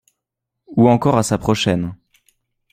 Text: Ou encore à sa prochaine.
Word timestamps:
Ou 0.67 0.89
encore 0.89 1.15
à 1.19 1.21
sa 1.21 1.37
prochaine. 1.37 1.93